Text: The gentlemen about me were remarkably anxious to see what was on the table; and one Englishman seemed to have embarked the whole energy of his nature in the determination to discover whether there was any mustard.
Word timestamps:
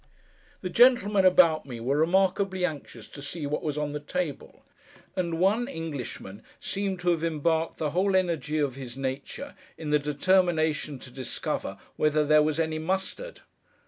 The 0.61 0.69
gentlemen 0.71 1.25
about 1.25 1.67
me 1.67 1.79
were 1.79 1.95
remarkably 1.95 2.65
anxious 2.65 3.07
to 3.09 3.21
see 3.21 3.45
what 3.45 3.61
was 3.61 3.77
on 3.77 3.91
the 3.91 3.99
table; 3.99 4.63
and 5.15 5.37
one 5.37 5.67
Englishman 5.67 6.41
seemed 6.59 6.99
to 7.01 7.11
have 7.11 7.23
embarked 7.23 7.77
the 7.77 7.91
whole 7.91 8.15
energy 8.15 8.57
of 8.57 8.73
his 8.73 8.97
nature 8.97 9.53
in 9.77 9.91
the 9.91 9.99
determination 9.99 10.97
to 10.97 11.11
discover 11.11 11.77
whether 11.97 12.25
there 12.25 12.41
was 12.41 12.59
any 12.59 12.79
mustard. 12.79 13.41